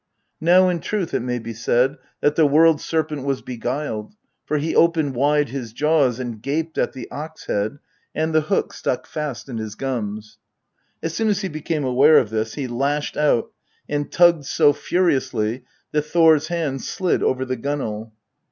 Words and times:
Now 0.41 0.67
in 0.67 0.79
truth, 0.79 1.13
it 1.13 1.19
may 1.19 1.37
be 1.37 1.53
said, 1.53 1.99
that 2.21 2.35
the 2.35 2.47
World 2.47 2.81
Serpent 2.81 3.23
was 3.23 3.43
beguiled, 3.43 4.15
for 4.45 4.57
he 4.57 4.75
opened 4.75 5.13
wide 5.13 5.49
his 5.49 5.73
jaws 5.73 6.19
and 6.19 6.41
gaped 6.41 6.79
at 6.79 6.93
the 6.93 7.07
ox 7.11 7.45
head, 7.45 7.77
and 8.15 8.33
the 8.33 8.41
hook 8.41 8.73
stuck 8.73 9.05
fast 9.05 9.47
in 9.47 9.59
his 9.59 9.75
gums. 9.75 10.39
As 11.03 11.13
soon 11.13 11.27
as 11.29 11.41
he 11.41 11.49
became 11.49 11.83
aware 11.83 12.17
of 12.17 12.31
this, 12.31 12.55
he 12.55 12.65
lashed 12.67 13.15
out 13.15 13.51
and 13.87 14.11
tugged 14.11 14.45
so 14.47 14.73
furiously 14.73 15.65
that 15.91 16.01
Thor's 16.05 16.47
hands 16.47 16.89
slid 16.89 17.21
over 17.21 17.45
the 17.45 17.55
gunwale. 17.57 18.11